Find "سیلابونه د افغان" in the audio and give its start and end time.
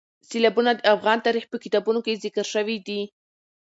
0.29-1.17